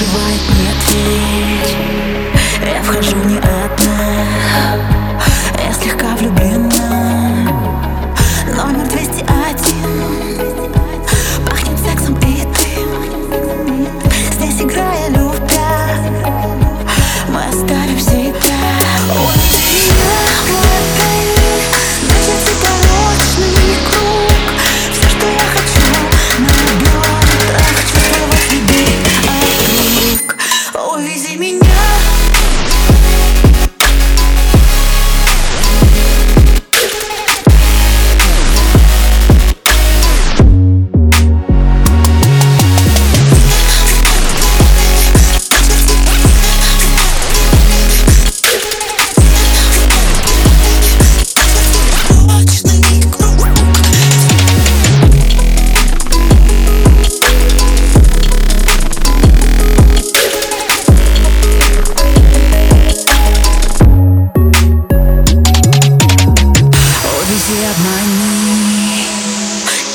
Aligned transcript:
скрывает 0.00 0.40
нет 0.58 0.76
ведь 0.94 2.74
Я 2.74 2.82
вхожу 2.82 3.16
не 3.24 3.36
одна 3.38 3.79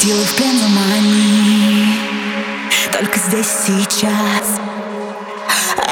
Силы 0.00 0.22
в 0.22 0.34
плен 0.36 0.56
замани 0.56 1.98
Только 2.92 3.18
здесь 3.18 3.48
сейчас. 3.66 4.60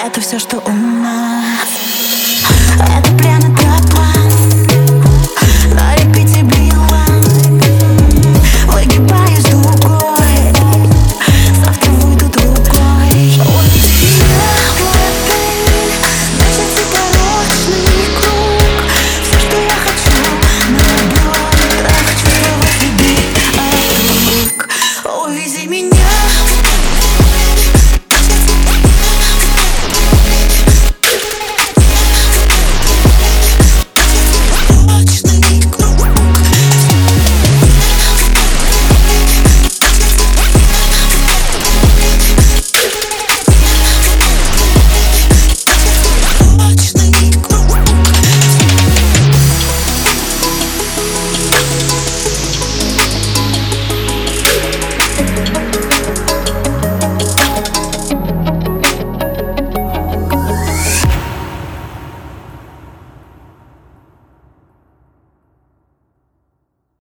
Это 0.04 0.20
все, 0.20 0.38
что 0.38 0.58
у 0.58 0.70
нас. 0.70 1.68
Это 2.78 3.15